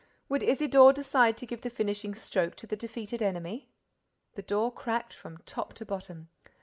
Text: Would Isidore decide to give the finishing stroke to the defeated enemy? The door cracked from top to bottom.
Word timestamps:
Would 0.29 0.41
Isidore 0.41 0.93
decide 0.93 1.37
to 1.37 1.45
give 1.45 1.61
the 1.61 1.69
finishing 1.69 2.15
stroke 2.15 2.55
to 2.55 2.65
the 2.65 2.75
defeated 2.75 3.21
enemy? 3.21 3.69
The 4.33 4.41
door 4.41 4.71
cracked 4.71 5.13
from 5.13 5.37
top 5.45 5.73
to 5.73 5.85
bottom. 5.85 6.29